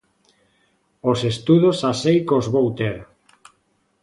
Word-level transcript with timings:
Os 1.11 1.19
estudos 1.33 1.75
xa 1.81 1.91
sei 2.03 2.17
que 2.25 2.33
os 2.39 2.47
vou 2.53 2.67
ter. 2.79 2.97